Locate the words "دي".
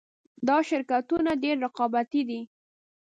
2.29-2.39